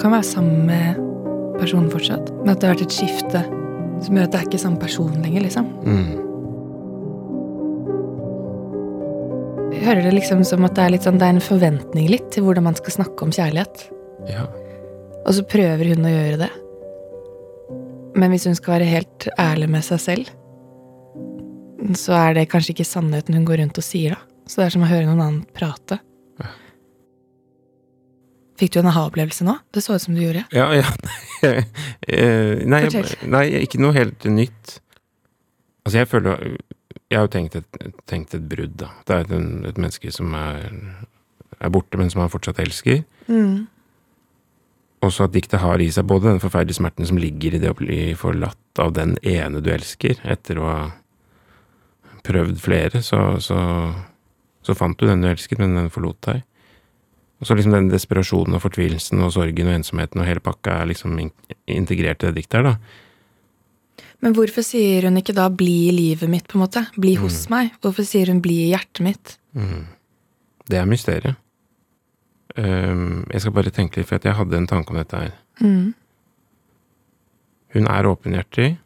Kan 0.01 0.13
være 0.17 0.27
sammen 0.27 0.65
med 0.67 0.97
personen 1.61 1.93
fortsatt, 1.93 2.33
men 2.41 2.55
at 2.55 2.61
det 2.61 2.71
har 2.71 2.75
vært 2.79 2.87
et 2.89 2.97
skifte 2.97 3.45
som 4.03 4.19
at 4.21 4.33
det 4.33 4.41
er 4.41 4.49
ikke 4.49 4.63
samme 4.63 4.81
person 4.83 5.15
lenger, 5.23 5.45
liksom. 5.47 5.71
Mm. 5.87 6.13
Jeg 9.75 9.83
hører 9.89 10.07
det 10.07 10.15
liksom 10.15 10.45
som 10.47 10.65
at 10.67 10.77
det 10.79 10.85
er 10.85 11.03
sånn, 11.05 11.19
det 11.21 11.29
er 11.29 11.37
en 11.37 11.45
forventning 11.45 12.09
litt 12.11 12.31
til 12.35 12.47
hvordan 12.47 12.67
man 12.69 12.77
skal 12.79 12.99
snakke 12.99 13.27
om 13.27 13.33
kjærlighet. 13.35 13.89
Ja. 14.31 14.47
Og 15.25 15.35
så 15.37 15.45
prøver 15.49 15.91
hun 15.93 16.07
å 16.07 16.13
gjøre 16.13 16.41
det. 16.45 16.51
Men 18.15 18.31
hvis 18.31 18.47
hun 18.49 18.57
skal 18.57 18.79
være 18.79 18.89
helt 18.89 19.29
ærlig 19.41 19.69
med 19.73 19.85
seg 19.85 20.03
selv, 20.03 20.31
så 21.99 22.15
er 22.17 22.39
det 22.39 22.49
kanskje 22.53 22.73
ikke 22.77 22.87
sannheten 22.89 23.37
hun 23.37 23.47
går 23.49 23.61
rundt 23.61 23.81
og 23.81 23.85
sier, 23.85 24.15
da. 24.15 24.21
Så 24.49 24.61
det 24.61 24.67
er 24.67 24.75
som 24.77 24.85
å 24.85 24.91
høre 24.91 25.09
noen 25.09 25.23
annen 25.25 25.45
prate. 25.57 25.99
Fikk 28.61 28.75
du 28.75 28.81
en 28.81 28.89
aha-opplevelse 28.91 29.47
nå? 29.47 29.57
Det 29.75 29.83
så 29.83 29.97
ut 29.97 30.03
som 30.03 30.15
du 30.15 30.23
gjorde. 30.23 30.47
Ja, 30.55 30.71
ja. 30.75 30.89
Eh, 32.05 32.63
nei, 32.65 32.79
jeg, 32.89 33.17
nei, 33.29 33.43
ikke 33.67 33.77
noe 33.83 33.93
helt 33.93 34.25
nytt. 34.29 34.79
Altså, 35.85 35.99
jeg 35.99 36.09
føler 36.09 36.47
Jeg 37.11 37.19
har 37.19 37.27
jo 37.27 37.33
tenkt 37.35 37.57
et, 37.59 37.79
tenkt 38.09 38.37
et 38.37 38.47
brudd, 38.49 38.79
da. 38.81 38.89
Det 39.05 39.17
er 39.17 39.27
et, 39.27 39.35
et 39.69 39.81
menneske 39.81 40.13
som 40.15 40.33
er, 40.39 40.71
er 41.59 41.73
borte, 41.75 42.01
men 42.01 42.09
som 42.13 42.23
han 42.23 42.33
fortsatt 42.33 42.63
elsker. 42.65 43.03
Mm. 43.29 43.67
Også 45.05 45.27
at 45.27 45.35
diktet 45.35 45.61
har 45.61 45.83
i 45.85 45.91
seg 45.93 46.09
både 46.09 46.31
den 46.31 46.41
forferdelige 46.41 46.81
smerten 46.81 47.09
som 47.09 47.21
ligger 47.21 47.59
i 47.59 47.61
det 47.61 47.75
å 47.75 47.77
bli 47.77 48.01
forlatt 48.17 48.81
av 48.81 48.95
den 48.97 49.19
ene 49.21 49.61
du 49.61 49.69
elsker, 49.75 50.23
etter 50.25 50.61
å 50.61 50.71
ha 50.71 50.81
prøvd 52.25 52.61
flere, 52.63 53.05
så, 53.05 53.37
så, 53.45 53.59
så 54.65 54.77
fant 54.79 54.97
du 54.97 55.05
den 55.11 55.21
du 55.25 55.29
elsket, 55.29 55.61
men 55.61 55.77
den 55.77 55.93
forlot 55.93 56.23
deg. 56.25 56.45
Og 57.41 57.49
så 57.49 57.57
liksom 57.57 57.75
den 57.75 57.91
desperasjonen 57.93 58.57
og 58.57 58.63
fortvilelsen 58.63 59.23
og 59.25 59.33
sorgen 59.35 59.71
og 59.71 59.79
ensomheten 59.79 60.23
og 60.23 60.29
hele 60.29 60.43
pakka 60.45 60.79
er 60.81 60.93
liksom 60.93 61.17
integrert 61.21 62.23
i 62.23 62.31
det 62.31 62.37
diktet 62.39 62.61
her, 62.61 62.75
da. 62.75 64.05
Men 64.25 64.33
hvorfor 64.37 64.65
sier 64.65 65.05
hun 65.05 65.19
ikke 65.21 65.35
da 65.37 65.51
'bli 65.51 65.89
i 65.89 65.93
livet 65.93 66.31
mitt', 66.31 66.49
på 66.49 66.57
en 66.57 66.65
måte? 66.65 66.87
Bli 66.97 67.15
hos 67.21 67.49
meg? 67.51 67.75
Hvorfor 67.83 68.07
sier 68.09 68.31
hun 68.33 68.41
'bli 68.41 68.65
i 68.65 68.71
hjertet 68.73 69.05
mitt'? 69.05 69.37
Mm. 69.53 69.85
Det 70.65 70.79
er 70.79 70.87
mysteriet. 70.89 71.37
Um, 72.57 73.27
jeg 73.33 73.41
skal 73.41 73.53
bare 73.53 73.71
tenke 73.71 73.99
litt, 73.99 74.09
for 74.09 74.17
at 74.17 74.25
jeg 74.25 74.35
hadde 74.39 74.57
en 74.57 74.67
tanke 74.67 74.91
om 74.91 74.97
dette 74.97 75.17
her. 75.17 75.33
Mm. 75.61 75.95
Hun 77.75 77.87
er 77.91 78.07
åpenhjertig. 78.07 78.79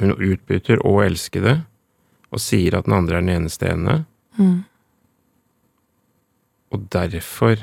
Hun 0.00 0.14
utbytter 0.14 0.80
og 0.86 1.04
elsker 1.04 1.42
det, 1.44 1.56
og 2.30 2.40
sier 2.40 2.78
at 2.78 2.86
den 2.86 2.94
andre 2.96 3.18
er 3.18 3.20
den 3.26 3.42
eneste 3.42 3.68
ene. 3.68 4.04
Mm. 4.38 4.64
Og 6.70 6.86
derfor 6.92 7.62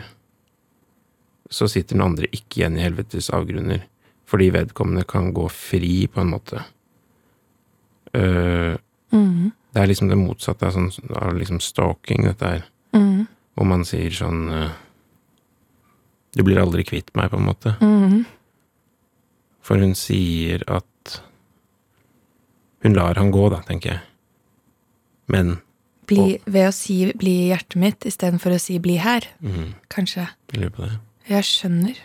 så 1.49 1.67
sitter 1.71 1.95
den 1.95 2.03
andre 2.03 2.27
ikke 2.35 2.61
igjen 2.61 2.75
i 2.77 2.83
helvetes 2.83 3.29
avgrunner. 3.31 3.85
Fordi 4.27 4.49
vedkommende 4.51 5.05
kan 5.07 5.29
gå 5.35 5.45
fri, 5.53 6.07
på 6.11 6.21
en 6.21 6.33
måte. 6.33 6.63
Uh, 8.15 8.75
Mm. 9.07 9.51
det 9.71 9.81
er 9.81 9.87
liksom 9.87 10.09
det 10.09 10.17
motsatte 10.19 10.67
av, 10.67 10.73
sånn, 10.75 10.89
av 11.15 11.37
liksom 11.37 11.61
stalking, 11.63 12.25
dette 12.27 12.43
her. 12.45 12.65
Mm. 12.91 13.27
Hvor 13.55 13.67
man 13.69 13.85
sier 13.87 14.11
sånn 14.11 14.49
uh, 14.51 14.71
Du 16.35 16.43
blir 16.43 16.59
aldri 16.59 16.83
kvitt 16.83 17.13
meg, 17.15 17.29
på 17.31 17.37
en 17.39 17.47
måte. 17.47 17.71
Mm. 17.79 18.25
For 19.63 19.79
hun 19.79 19.95
sier 19.95 20.63
at 20.67 21.21
Hun 22.83 22.93
lar 22.93 23.15
han 23.15 23.31
gå, 23.31 23.47
da, 23.49 23.61
tenker 23.65 23.95
jeg. 23.95 24.01
Men 25.27 25.57
Bli, 26.07 26.37
ved 26.47 26.69
å 26.69 26.73
si 26.73 27.11
'bli 27.11 27.33
i 27.43 27.49
hjertet 27.51 27.75
mitt' 27.75 28.05
istedenfor 28.07 28.55
å 28.55 28.59
si 28.59 28.77
'bli 28.79 28.97
her', 28.97 29.27
mm, 29.41 29.73
kanskje. 29.89 30.27
jeg 30.53 30.59
lurer 30.61 30.69
på 30.75 30.83
det. 30.85 30.99
Jeg 31.29 31.43
skjønner. 31.43 31.97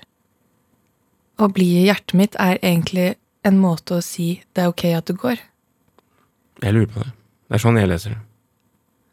Å 1.38 1.48
bli 1.52 1.68
i 1.78 1.86
hjertet 1.86 2.14
mitt 2.14 2.34
er 2.38 2.58
egentlig 2.62 3.14
en 3.44 3.58
måte 3.58 3.94
å 3.94 4.02
si 4.02 4.42
'det 4.54 4.62
er 4.64 4.68
ok 4.68 4.84
at 4.96 5.06
du 5.06 5.14
går'. 5.14 5.38
Jeg 6.62 6.74
lurer 6.74 6.86
på 6.86 7.02
det. 7.04 7.12
Det 7.48 7.54
er 7.54 7.58
sånn 7.58 7.78
jeg 7.78 7.88
leser 7.88 8.10
det. 8.10 8.18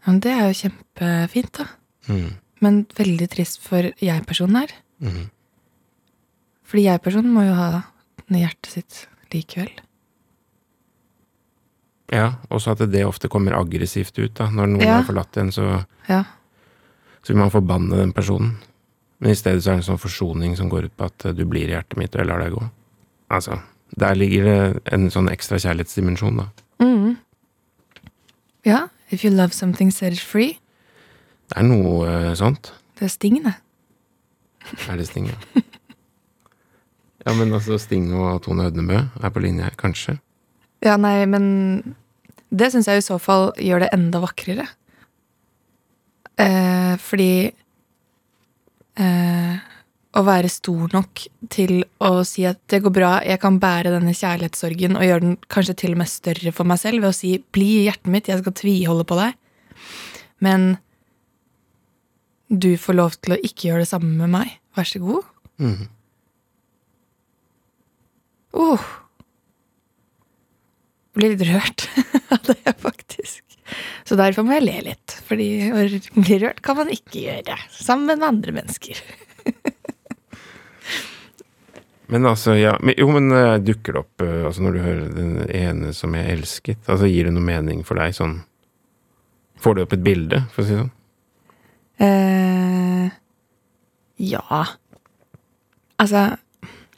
Ja, 0.05 0.11
Men 0.11 0.19
det 0.19 0.31
er 0.31 0.47
jo 0.47 0.69
kjempefint, 0.69 1.51
da. 1.57 1.65
Mm, 2.07 2.33
Men 2.61 2.85
veldig 2.95 3.29
trist 3.29 3.61
for 3.61 3.81
jeg-personen 4.01 4.55
her. 4.55 4.67
mm. 5.01 5.29
Fordi 6.63 6.83
jeg-personen 6.83 7.31
må 7.33 7.45
jo 7.47 7.53
ha 7.53 7.83
hjertet 8.29 8.65
sitt 8.67 9.07
likevel. 9.33 9.69
Ja, 12.11 12.31
også 12.49 12.71
at 12.73 12.81
det 12.91 13.03
ofte 13.05 13.29
kommer 13.29 13.53
aggressivt 13.53 14.17
ut, 14.17 14.33
da. 14.39 14.47
Når 14.49 14.67
noen 14.71 14.81
Ja. 14.81 14.95
har 15.01 15.03
forlatt 15.05 15.37
en, 15.37 15.51
så, 15.51 15.85
Ja. 16.09 16.23
så 17.21 17.33
vil 17.33 17.37
man 17.37 17.51
forbanne 17.51 17.95
den 17.97 18.13
personen. 18.13 18.57
Men 19.19 19.31
i 19.31 19.35
stedet 19.35 19.61
så 19.63 19.71
er 19.71 19.75
det 19.77 19.83
en 19.87 19.95
sånn 19.95 19.99
forsoning 20.01 20.55
som 20.57 20.69
går 20.69 20.85
ut 20.85 20.97
på 20.97 21.05
at 21.05 21.25
eh, 21.25 21.33
du 21.33 21.45
blir 21.45 21.67
i 21.67 21.73
hjertet 21.75 21.97
mitt, 21.97 22.15
og 22.15 22.19
jeg 22.21 22.27
lar 22.27 22.39
deg 22.39 22.53
gå. 22.53 22.63
Altså, 23.29 23.59
der 23.99 24.15
ligger 24.15 24.43
det 24.45 24.81
en 24.93 25.09
sånn 25.11 25.29
ekstra 25.29 25.57
kjærlighetsdimensjon, 25.59 26.37
da. 26.37 26.47
Mm. 26.79 27.17
Ja. 28.65 28.87
If 29.11 29.23
you 29.25 29.31
love 29.33 29.51
something, 29.53 29.91
set 29.91 30.13
it 30.13 30.19
free. 30.19 30.57
Det 31.49 31.57
er 31.57 31.63
noe 31.63 32.05
uh, 32.29 32.33
sånt. 32.35 32.71
Det 32.99 33.05
er 33.07 33.09
Sting, 33.09 33.43
det. 33.43 33.53
Er 34.89 34.97
det 34.97 35.07
Sting, 35.07 35.25
ja? 35.27 35.61
ja, 37.25 37.33
men 37.33 37.51
altså 37.53 37.77
Sting 37.81 38.11
og 38.13 38.43
Tone 38.45 38.63
Hødnebø 38.67 38.99
er 39.23 39.29
på 39.33 39.39
linje 39.41 39.63
her, 39.65 39.75
kanskje. 39.79 40.19
Ja, 40.85 40.95
nei, 41.01 41.25
men 41.27 41.45
det 42.49 42.71
syns 42.73 42.87
jeg 42.89 43.01
i 43.01 43.05
så 43.05 43.17
fall 43.21 43.51
gjør 43.59 43.83
det 43.83 43.91
enda 43.95 44.21
vakrere. 44.23 44.67
Eh, 46.39 46.93
fordi 47.03 47.31
eh, 48.99 49.57
å 50.09 50.23
være 50.25 50.49
stor 50.51 50.95
nok 50.95 51.25
til 51.51 51.83
å 52.01 52.23
si 52.27 52.45
at 52.47 52.61
det 52.71 52.81
går 52.85 52.93
bra, 52.95 53.11
jeg 53.27 53.41
kan 53.43 53.59
bære 53.61 53.91
denne 53.93 54.15
kjærlighetssorgen 54.15 54.97
og 54.97 55.05
gjøre 55.05 55.25
den 55.25 55.35
kanskje 55.51 55.77
til 55.83 55.93
og 55.93 56.01
med 56.01 56.11
større 56.11 56.53
for 56.55 56.69
meg 56.69 56.79
selv 56.81 57.03
ved 57.03 57.11
å 57.11 57.17
si 57.17 57.35
'bli 57.37 57.69
i 57.81 57.83
hjertet 57.89 58.11
mitt, 58.13 58.31
jeg 58.31 58.41
skal 58.41 58.55
tviholde 58.55 59.05
på 59.05 59.19
deg', 59.19 59.35
men 60.39 60.77
du 62.49 62.73
får 62.77 62.97
lov 62.97 63.19
til 63.21 63.35
å 63.35 63.41
ikke 63.45 63.69
gjøre 63.69 63.85
det 63.85 63.91
samme 63.91 64.09
med 64.09 64.31
meg. 64.33 64.55
Vær 64.73 64.87
så 64.89 64.99
god. 65.03 65.27
Mm. 65.61 65.85
Oh. 68.57 68.81
Blir 71.19 71.35
litt 71.35 71.47
rørt 71.49 71.87
av 72.35 72.43
det, 72.47 72.75
faktisk. 72.79 73.43
Så 74.07 74.17
derfor 74.17 74.45
må 74.47 74.55
jeg 74.55 74.65
le 74.65 74.77
litt. 74.87 75.17
Fordi 75.27 75.49
å 75.69 75.83
bli 76.15 76.39
rørt 76.41 76.63
kan 76.65 76.79
man 76.79 76.91
ikke 76.93 77.25
gjøre 77.27 77.57
sammen 77.75 78.15
med 78.15 78.27
andre 78.29 78.55
mennesker. 78.61 79.01
Men 82.09 82.25
altså, 82.25 82.55
ja 82.57 82.71
men, 82.81 82.95
Jo, 82.97 83.11
men 83.13 83.31
eh, 83.31 83.59
dukker 83.61 83.93
det 83.93 84.01
opp 84.01 84.23
eh, 84.25 84.45
altså 84.47 84.63
når 84.65 84.73
du 84.73 84.79
hører 84.81 85.11
den 85.13 85.33
ene 85.53 85.91
som 85.93 86.15
jeg 86.17 86.39
elsket? 86.39 86.79
Altså 86.89 87.05
Gir 87.05 87.29
det 87.29 87.35
noe 87.35 87.45
mening 87.45 87.83
for 87.85 88.01
deg 88.01 88.15
sånn 88.17 88.39
Får 89.61 89.75
du 89.75 89.83
opp 89.83 89.93
et 89.93 90.01
bilde, 90.01 90.39
for 90.53 90.63
å 90.63 90.65
si 90.65 90.73
det 90.73 90.79
sånn? 90.79 90.89
Eh, 91.99 93.09
ja. 94.23 94.59
Altså, 95.99 96.21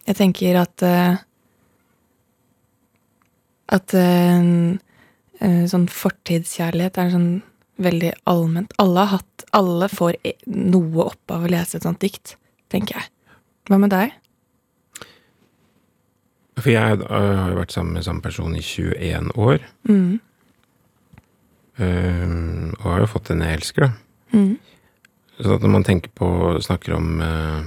jeg 0.06 0.18
tenker 0.20 0.60
at 0.62 0.86
eh, 0.86 1.18
At 3.72 3.94
eh, 3.96 4.44
eh, 5.40 5.64
sånn 5.72 5.88
fortidskjærlighet 5.92 7.00
er 7.00 7.14
sånn 7.14 7.32
veldig 7.82 8.14
allment. 8.30 8.74
Alle 8.82 9.06
har 9.06 9.20
hatt 9.20 9.28
Alle 9.52 9.90
får 9.92 10.16
e- 10.24 10.38
noe 10.48 11.10
opp 11.12 11.32
av 11.36 11.44
å 11.44 11.50
lese 11.52 11.76
et 11.76 11.84
sånt 11.84 12.00
dikt, 12.00 12.38
tenker 12.72 12.96
jeg. 12.96 13.10
Hva 13.68 13.80
med 13.82 13.92
deg? 13.92 14.14
For 16.62 16.72
jeg 16.72 17.02
øh, 17.02 17.36
har 17.36 17.50
jo 17.52 17.58
vært 17.58 17.74
sammen 17.76 17.98
med 17.98 18.06
samme 18.06 18.24
person 18.24 18.56
i 18.56 18.62
21 18.64 19.34
år. 19.36 19.66
Mm. 19.90 20.22
øh, 21.84 22.72
og 22.80 22.86
har 22.86 23.04
jo 23.04 23.10
fått 23.12 23.34
en 23.34 23.44
jeg 23.44 23.60
elsker, 23.60 23.90
da. 23.90 23.92
Mm. 24.32 24.56
Så 25.42 25.56
at 25.58 25.66
når 25.66 25.74
man 25.74 25.84
tenker 25.84 26.12
på 26.16 26.30
Snakker 26.62 26.94
om 26.96 27.08
uh, 27.20 27.62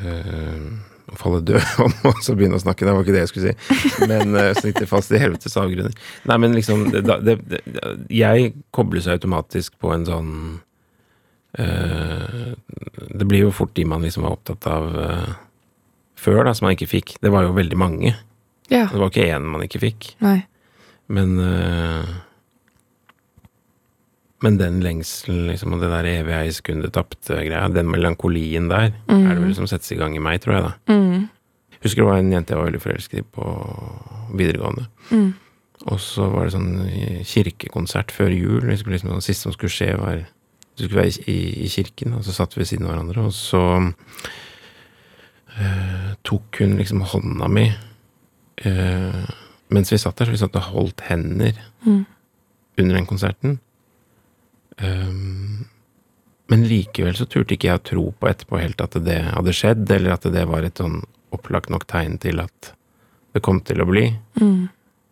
å 0.00 0.89
falle 1.18 1.40
død 1.46 1.60
om 1.84 1.94
og 2.10 2.22
så 2.24 2.36
begynne 2.38 2.58
å 2.58 2.62
snakke, 2.62 2.86
det 2.86 2.94
var 2.94 3.04
ikke 3.04 3.14
det 3.16 3.24
jeg 3.24 3.32
skulle 3.32 3.52
si. 3.52 4.06
Men 4.10 4.34
uh, 4.36 4.52
sitte 4.58 4.86
fast 4.90 5.12
i 5.14 5.20
helvetes 5.22 5.56
avgrunner. 5.60 5.94
Nei, 6.30 6.38
men 6.42 6.56
liksom 6.56 6.88
det, 6.94 7.02
det, 7.26 7.36
det, 7.50 7.60
Jeg 8.14 8.52
kobles 8.74 9.08
automatisk 9.10 9.76
på 9.80 9.92
en 9.94 10.06
sånn 10.08 10.32
øh, 11.58 12.52
Det 13.10 13.26
blir 13.28 13.46
jo 13.46 13.54
fort 13.54 13.74
de 13.76 13.86
man 13.88 14.04
liksom 14.06 14.26
var 14.26 14.36
opptatt 14.36 14.68
av 14.70 14.88
øh, 14.94 15.30
før, 16.20 16.42
da, 16.46 16.54
som 16.54 16.68
man 16.68 16.76
ikke 16.76 16.90
fikk. 16.90 17.16
Det 17.24 17.32
var 17.32 17.46
jo 17.46 17.56
veldig 17.56 17.78
mange. 17.80 18.14
Ja. 18.70 18.86
Det 18.90 19.00
var 19.00 19.08
ikke 19.10 19.28
én 19.32 19.46
man 19.50 19.64
ikke 19.64 19.80
fikk. 19.82 20.12
Nei. 20.22 20.42
Men 21.10 21.38
øh, 21.42 22.10
Men 24.42 24.56
den 24.56 24.78
lengselen, 24.80 25.46
liksom, 25.50 25.74
og 25.76 25.82
det 25.82 25.90
der 25.92 26.06
evige 26.08 26.38
ei 26.46 26.52
sekundet 26.56 26.94
tapte-greia, 26.96 27.66
den 27.74 27.90
melankolien 27.92 28.70
der, 28.70 28.94
er 29.12 29.34
det 29.34 29.42
vel 29.42 29.54
som 29.58 29.66
settes 29.68 29.92
i 29.92 29.98
gang 30.00 30.14
i 30.16 30.22
meg, 30.24 30.40
tror 30.40 30.54
jeg, 30.56 30.62
da. 30.64 30.72
Mm. 30.94 31.26
Husker 31.82 32.02
det 32.02 32.08
var 32.08 32.18
en 32.22 32.32
jente 32.32 32.52
jeg 32.54 32.60
var 32.60 32.68
veldig 32.70 32.80
forelsket 32.80 33.20
i 33.20 33.26
på 33.36 33.44
videregående. 34.36 34.86
Mm. 35.10 35.28
Og 35.92 36.00
så 36.00 36.26
var 36.32 36.44
det 36.48 36.54
sånn 36.54 36.72
kirkekonsert 37.24 38.10
før 38.12 38.32
jul. 38.32 38.64
Vi 38.68 38.76
skulle 38.80 38.96
liksom, 38.98 39.12
det 39.16 39.24
siste 39.28 39.46
som 39.48 39.52
skulle 39.56 39.72
skje, 39.72 39.92
var 40.00 40.24
Du 40.78 40.84
skulle 40.86 41.02
være 41.02 41.28
i, 41.28 41.38
i 41.64 41.68
kirken, 41.68 42.14
og 42.16 42.24
så 42.24 42.32
satt 42.32 42.54
vi 42.56 42.62
ved 42.62 42.68
siden 42.70 42.86
av 42.86 42.94
hverandre, 42.94 43.24
og 43.28 43.32
så 43.36 43.60
eh, 45.58 46.12
tok 46.24 46.60
hun 46.62 46.76
liksom 46.78 47.02
hånda 47.12 47.48
mi 47.52 47.66
eh, 48.64 49.24
mens 49.70 49.92
vi 49.92 49.98
satt 50.00 50.16
der. 50.18 50.30
Så 50.30 50.34
vi 50.36 50.40
satt 50.40 50.56
og 50.56 50.68
holdt 50.72 51.04
hender 51.10 51.58
Mm. 51.84 52.04
under 52.78 52.94
den 52.96 53.06
konserten. 53.08 53.58
Um, 54.80 55.68
men 56.50 56.66
likevel 56.66 57.14
så 57.14 57.28
turte 57.30 57.54
ikke 57.54 57.68
jeg 57.68 57.80
å 57.80 57.86
tro 57.92 58.04
på 58.18 58.28
etterpå 58.30 58.58
helt 58.58 58.80
at 58.82 58.96
det 59.06 59.20
hadde 59.28 59.54
skjedd, 59.54 59.84
eller 59.94 60.16
at 60.16 60.26
det 60.34 60.42
var 60.50 60.66
et 60.66 60.80
sånn 60.80 60.98
opplagt 61.34 61.70
nok 61.70 61.86
tegn 61.90 62.16
til 62.22 62.42
at 62.42 62.72
det 63.34 63.42
kom 63.46 63.60
til 63.62 63.82
å 63.84 63.86
bli. 63.86 64.08
Mm. 64.40 64.66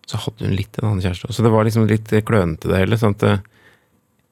Så 0.09 0.19
hadde 0.25 0.49
hun 0.49 0.57
litt 0.59 0.81
en 0.81 0.89
annen 0.89 1.05
kjæreste. 1.05 1.31
Så 1.31 1.45
det 1.45 1.53
var 1.55 1.69
liksom 1.69 1.87
litt 1.87 2.11
klønete, 2.27 2.71
det 2.71 2.81
hele. 2.81 2.99
Sånn 2.99 3.15
at 3.21 3.45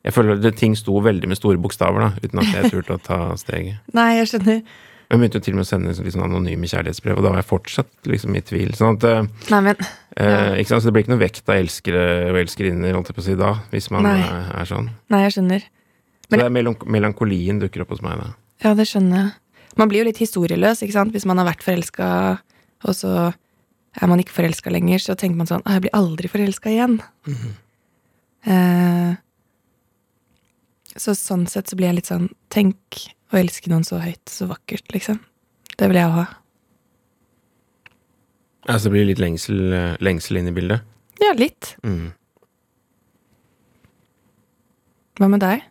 jeg 0.06 0.14
føler 0.14 0.38
at 0.38 0.58
ting 0.58 0.74
sto 0.78 0.98
veldig 1.02 1.30
med 1.30 1.38
store 1.38 1.60
bokstaver, 1.62 2.08
da, 2.08 2.10
uten 2.22 2.42
at 2.42 2.52
jeg 2.54 2.72
turte 2.74 2.96
å 2.96 3.02
ta 3.02 3.20
steget. 3.38 3.82
Nei, 3.98 4.12
jeg 4.20 4.32
skjønner. 4.32 4.60
Jeg 5.06 5.20
begynte 5.20 5.38
jo 5.38 5.44
til 5.46 5.54
og 5.54 5.58
med 5.60 5.66
å 5.66 5.68
sende 5.68 5.92
liksom 5.94 6.22
anonyme 6.26 6.66
kjærlighetsbrev, 6.66 7.18
og 7.20 7.22
da 7.22 7.30
var 7.30 7.38
jeg 7.38 7.46
fortsatt 7.46 8.08
liksom 8.10 8.34
i 8.34 8.42
tvil. 8.42 8.72
Sånn 8.74 8.96
at 8.96 9.04
eh, 9.06 9.28
Nei, 9.54 9.60
men 9.68 9.76
eh, 10.18 10.56
ikke 10.58 10.72
sant? 10.72 10.82
Så 10.82 10.88
det 10.90 10.94
blir 10.96 11.04
ikke 11.06 11.12
noe 11.14 11.22
vekt 11.22 11.46
av 11.46 11.60
elskere 11.60 12.02
og 12.32 12.40
elskerinner, 12.42 12.96
holdt 12.96 13.12
jeg 13.12 13.18
på 13.18 13.22
å 13.22 13.26
si, 13.28 13.36
da, 13.38 13.52
hvis 13.70 13.86
man 13.94 14.08
Nei. 14.08 14.16
er, 14.24 14.48
er 14.58 14.68
sånn. 14.72 14.88
Nei, 15.14 15.22
jeg 15.28 15.36
skjønner. 15.36 15.66
Så 16.26 16.32
det 16.34 16.42
er 16.42 16.50
melank 16.56 16.82
melankolien 16.90 17.60
dukker 17.62 17.84
opp 17.84 17.94
hos 17.94 18.02
meg, 18.02 18.18
da. 18.18 18.32
Ja, 18.64 18.74
det 18.74 18.88
skjønner 18.90 19.20
jeg. 19.20 19.34
Man 19.78 19.92
blir 19.92 20.02
jo 20.02 20.08
litt 20.08 20.18
historieløs, 20.24 20.82
ikke 20.82 20.96
sant? 20.96 21.14
Hvis 21.14 21.26
man 21.28 21.38
har 21.38 21.46
vært 21.52 21.62
forelska, 21.62 22.08
og 22.88 22.96
så 22.96 23.12
er 23.30 24.10
man 24.10 24.20
ikke 24.20 24.34
forelska 24.34 24.72
lenger, 24.74 24.98
så 25.04 25.14
tenker 25.14 25.38
man 25.38 25.48
sånn 25.48 25.62
«Å, 25.62 25.76
Jeg 25.76 25.86
blir 25.86 25.94
aldri 25.96 26.28
forelska 26.32 26.72
igjen. 26.72 26.98
eh, 28.50 29.14
så 30.96 31.14
sånn 31.14 31.46
sett 31.50 31.68
så 31.68 31.76
blir 31.78 31.90
jeg 31.90 31.98
litt 32.00 32.08
sånn 32.10 32.30
Tenk 32.52 33.02
å 33.32 33.38
elske 33.40 33.70
noen 33.72 33.84
så 33.86 33.98
høyt, 34.02 34.24
så 34.30 34.48
vakkert, 34.50 34.86
liksom. 34.94 35.20
Det 35.76 35.88
vil 35.90 35.98
jeg 36.00 36.12
ha. 36.14 36.26
Altså 38.66 38.88
det 38.88 38.94
blir 38.96 39.08
litt 39.10 39.22
lengsel, 39.22 39.58
eh, 39.72 39.96
lengsel 40.02 40.40
inn 40.40 40.50
i 40.50 40.54
bildet. 40.56 40.82
Ja, 41.22 41.32
litt. 41.38 41.74
Mm. 41.86 42.10
Hva 45.16 45.28
med 45.32 45.40
deg? 45.44 45.62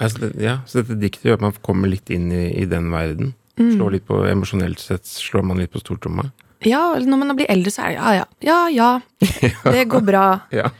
Altså, 0.00 0.22
det, 0.24 0.30
ja, 0.40 0.60
så 0.68 0.80
dette 0.80 0.96
diktet 1.00 1.26
gjør 1.28 1.40
at 1.40 1.44
man 1.44 1.56
kommer 1.64 1.90
litt 1.92 2.08
inn 2.14 2.30
i, 2.32 2.46
i 2.62 2.64
den 2.68 2.88
verden. 2.92 3.34
Mm. 3.60 3.74
Slår 3.74 3.96
litt 3.96 4.06
på, 4.08 4.22
Emosjonelt 4.30 4.80
sett 4.80 5.04
slår 5.10 5.44
man 5.50 5.60
litt 5.60 5.72
på 5.74 5.82
stortromma. 5.82 6.30
Ja, 6.64 6.94
når 7.00 7.20
man 7.20 7.36
blir 7.36 7.48
eldre, 7.52 7.72
så 7.72 7.86
er 7.86 7.92
det 7.92 7.98
ja, 7.98 8.14
ja. 8.20 8.24
Ja, 8.44 8.58
ja. 8.72 8.90
Det 9.74 9.84
går 9.92 10.02
bra. 10.04 10.24
Ja. 10.54 10.70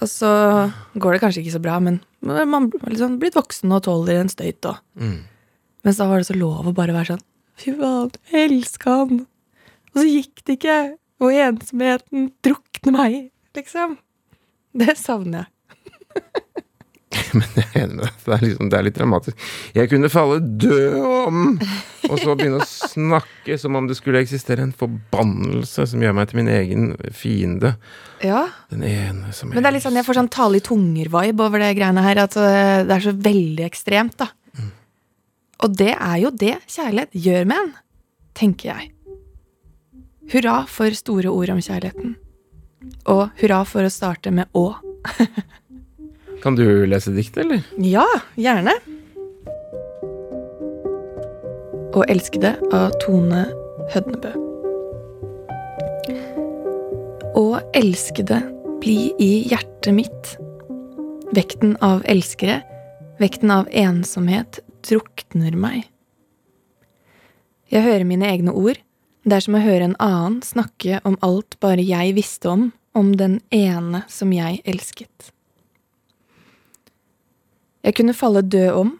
Og 0.00 0.06
så 0.10 0.30
går 0.94 1.16
det 1.16 1.20
kanskje 1.24 1.42
ikke 1.42 1.56
så 1.56 1.62
bra, 1.62 1.78
men 1.82 1.98
man 2.22 2.68
er 2.70 2.92
liksom 2.92 3.18
blitt 3.22 3.38
voksen 3.38 3.72
og 3.74 3.82
tåler 3.86 4.20
en 4.22 4.30
støyt 4.32 4.70
og 4.70 4.78
Mm. 5.00 5.20
Mens 5.86 6.00
da 6.00 6.08
var 6.10 6.20
det 6.20 6.28
så 6.28 6.36
lov 6.36 6.68
å 6.68 6.76
bare 6.76 6.96
være 6.96 7.14
sånn 7.14 7.26
Fy 7.60 7.74
faen, 7.76 8.12
jeg 8.32 8.46
elsker 8.48 9.02
han. 9.02 9.24
Og 9.92 9.98
så 9.98 10.06
gikk 10.08 10.44
det 10.46 10.54
ikke. 10.56 10.76
Og 11.20 11.34
ensomheten 11.36 12.30
drukner 12.40 12.94
meg, 12.94 13.16
liksom. 13.56 13.98
Det 14.72 14.94
savner 14.96 15.42
jeg. 15.42 15.50
Men 17.36 17.56
jeg 17.58 17.66
er 17.66 17.82
enig 17.82 17.96
med 17.98 18.04
deg. 18.06 18.14
Det 18.24 18.32
er, 18.32 18.42
liksom, 18.44 18.68
det 18.70 18.78
er 18.78 18.86
litt 18.86 18.96
dramatisk. 18.96 19.44
Jeg 19.76 19.90
kunne 19.90 20.10
falle 20.12 20.38
død 20.40 20.96
om, 21.02 21.42
og 22.08 22.16
så 22.22 22.34
begynne 22.38 22.62
å 22.62 22.68
snakke 22.70 23.58
som 23.60 23.76
om 23.78 23.88
det 23.90 23.96
skulle 23.98 24.22
eksistere 24.22 24.64
en 24.64 24.74
forbannelse 24.76 25.86
som 25.90 26.04
gjør 26.04 26.16
meg 26.16 26.30
til 26.30 26.40
min 26.40 26.50
egen 26.54 26.88
fiende. 27.14 27.74
Ja, 28.24 28.46
Den 28.72 28.84
ene 28.86 29.34
som 29.36 29.52
Men 29.52 29.64
det 29.64 29.70
er 29.72 29.76
litt 29.78 29.86
sånn, 29.86 29.98
jeg 29.98 30.06
får 30.06 30.20
sånn 30.20 30.32
tale 30.32 30.60
i 30.60 30.64
tunger-vibe 30.64 31.46
over 31.46 31.62
det 31.62 31.74
greiene 31.78 32.04
her. 32.04 32.24
At 32.24 32.38
øh, 32.38 32.86
det 32.88 32.96
er 32.96 33.06
så 33.10 33.16
veldig 33.28 33.66
ekstremt, 33.68 34.16
da. 34.22 34.30
Og 35.60 35.76
det 35.76 35.92
er 35.92 36.16
jo 36.22 36.30
det 36.32 36.56
kjærlighet 36.70 37.16
gjør 37.26 37.48
med 37.50 37.62
en, 37.62 37.72
tenker 38.38 38.70
jeg. 38.72 38.90
Hurra 40.32 40.62
for 40.70 40.94
store 40.96 41.32
ord 41.32 41.52
om 41.52 41.60
kjærligheten. 41.60 42.14
Og 43.12 43.26
hurra 43.42 43.64
for 43.68 43.84
å 43.84 43.92
starte 43.92 44.32
med 44.32 44.48
å. 44.56 44.70
Kan 46.42 46.56
du 46.56 46.64
lese 46.88 47.12
dikt, 47.12 47.36
eller? 47.42 47.64
Ja, 47.84 48.06
gjerne. 48.40 48.72
Å 51.90 52.06
elskede 52.08 52.54
av 52.72 52.94
Tone 53.02 53.44
Hødnebø. 53.92 54.32
Å 57.36 57.46
elskede 57.76 58.40
bli 58.80 59.10
i 59.20 59.32
hjertet 59.50 59.92
mitt. 59.98 60.34
Vekten 61.36 61.76
av 61.84 62.06
elskere, 62.08 62.60
vekten 63.20 63.52
av 63.54 63.68
ensomhet, 63.76 64.62
drukner 65.30 65.56
meg. 65.56 65.88
Jeg 67.70 67.82
hører 67.82 68.04
mine 68.04 68.26
egne 68.26 68.52
ord. 68.52 68.78
Det 69.24 69.36
er 69.36 69.40
som 69.44 69.54
å 69.54 69.62
høre 69.62 69.84
en 69.84 69.98
annen 70.00 70.40
snakke 70.42 71.00
om 71.04 71.16
alt 71.22 71.58
bare 71.60 71.82
jeg 71.82 72.14
visste 72.16 72.48
om, 72.48 72.72
om 72.94 73.16
den 73.16 73.40
ene 73.50 74.02
som 74.08 74.32
jeg 74.32 74.62
elsket. 74.64 75.30
Jeg 77.82 77.94
kunne 77.94 78.14
falle 78.14 78.42
død 78.42 78.72
om, 78.74 78.96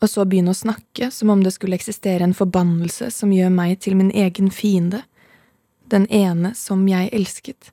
og 0.00 0.08
så 0.08 0.24
begynne 0.24 0.52
å 0.54 0.56
snakke 0.56 1.10
som 1.10 1.30
om 1.30 1.42
det 1.42 1.52
skulle 1.54 1.76
eksistere 1.76 2.24
en 2.24 2.34
forbannelse 2.34 3.10
som 3.10 3.32
gjør 3.32 3.50
meg 3.50 3.78
til 3.80 3.96
min 3.96 4.10
egen 4.10 4.50
fiende, 4.50 5.04
den 5.90 6.06
ene 6.08 6.54
som 6.56 6.86
jeg 6.88 7.12
elsket. 7.12 7.70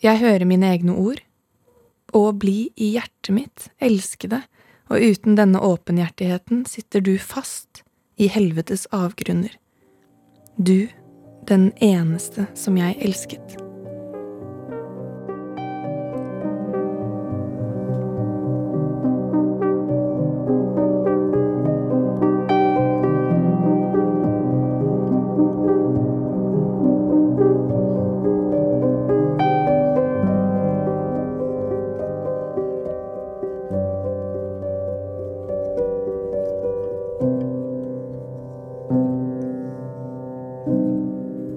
Jeg 0.00 0.20
hører 0.20 0.46
mine 0.48 0.68
egne 0.70 0.94
ord, 0.96 1.20
og 2.12 2.40
bli 2.42 2.70
i 2.76 2.94
hjertet 2.96 3.34
mitt, 3.34 3.68
elskede, 3.78 4.42
og 4.90 4.98
uten 5.00 5.38
denne 5.38 5.62
åpenhjertigheten 5.62 6.64
sitter 6.66 7.04
du 7.06 7.14
fast 7.22 7.84
i 8.20 8.28
helvetes 8.28 8.86
avgrunner. 8.92 9.54
Du, 10.58 10.90
den 11.48 11.70
eneste 11.80 12.48
som 12.58 12.76
jeg 12.76 12.98
elsket. 13.00 13.69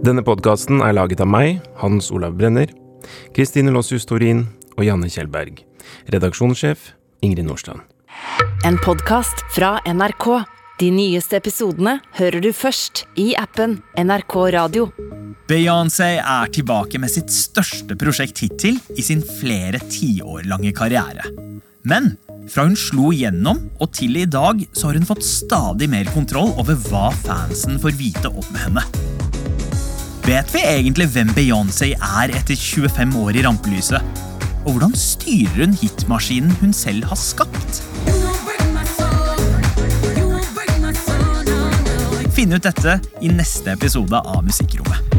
Denne 0.03 0.19
podkasten 0.19 0.81
er 0.83 0.91
laget 0.97 1.21
av 1.23 1.29
meg, 1.31 1.61
Hans 1.79 2.09
Olav 2.11 2.33
Brenner, 2.35 2.67
Kristine 3.31 3.71
Lossius 3.71 4.03
Torin 4.03 4.41
og 4.75 4.83
Janne 4.83 5.07
Kjellberg. 5.07 5.61
Redaksjonssjef 6.11 6.89
Ingrid 7.23 7.47
Nordstrand. 7.47 7.85
En 8.67 8.75
podkast 8.83 9.45
fra 9.55 9.77
NRK. 9.87 10.27
De 10.81 10.89
nyeste 10.91 11.39
episodene 11.39 12.01
hører 12.17 12.43
du 12.43 12.49
først 12.51 13.05
i 13.15 13.29
appen 13.39 13.77
NRK 13.95 14.35
Radio. 14.57 14.89
Beyoncé 15.47 16.17
er 16.19 16.51
tilbake 16.51 16.99
med 16.99 17.13
sitt 17.13 17.31
største 17.31 17.95
prosjekt 17.95 18.43
hittil 18.43 18.81
i 18.99 19.07
sin 19.07 19.23
flere 19.23 19.79
tiår 19.87 20.43
lange 20.51 20.75
karriere. 20.75 21.31
Men 21.87 22.17
fra 22.51 22.67
hun 22.67 22.75
slo 22.75 23.15
gjennom 23.15 23.69
og 23.79 23.95
til 23.95 24.19
i 24.19 24.27
dag 24.27 24.67
så 24.75 24.89
har 24.89 24.99
hun 24.99 25.07
fått 25.07 25.23
stadig 25.23 25.87
mer 25.95 26.11
kontroll 26.11 26.51
over 26.59 26.75
hva 26.89 27.07
fansen 27.23 27.79
får 27.79 27.99
vite 28.03 28.35
om 28.35 28.63
henne. 28.65 28.83
Vet 30.23 30.53
vi 30.55 30.61
egentlig 30.63 31.09
hvem 31.11 31.31
Beyoncé 31.35 31.89
er 31.97 32.31
etter 32.31 32.55
25 32.55 33.17
år 33.19 33.35
i 33.35 33.41
rampelyset? 33.43 34.21
Og 34.63 34.77
hvordan 34.77 34.93
styrer 34.95 35.65
hun 35.65 35.73
hitmaskinen 35.75 36.53
hun 36.61 36.71
selv 36.71 37.03
har 37.09 37.19
skapt? 37.19 37.81
Finn 42.33 42.55
ut 42.55 42.63
dette 42.63 42.95
i 43.19 43.33
neste 43.35 43.75
episode 43.75 44.23
av 44.23 44.39
Musikkrommet. 44.47 45.12